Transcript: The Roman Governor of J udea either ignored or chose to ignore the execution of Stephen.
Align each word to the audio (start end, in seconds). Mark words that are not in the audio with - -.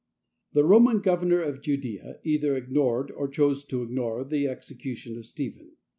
The 0.53 0.63
Roman 0.63 0.99
Governor 0.99 1.43
of 1.43 1.61
J 1.61 1.77
udea 1.77 2.17
either 2.23 2.57
ignored 2.57 3.11
or 3.11 3.27
chose 3.27 3.63
to 3.65 3.83
ignore 3.83 4.23
the 4.23 4.47
execution 4.47 5.15
of 5.15 5.27
Stephen. 5.27 5.73